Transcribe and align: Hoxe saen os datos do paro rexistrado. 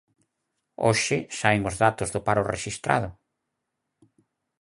Hoxe 0.85 1.17
saen 1.39 1.61
os 1.69 1.75
datos 1.83 2.09
do 2.13 2.21
paro 2.27 2.47
rexistrado. 2.53 3.09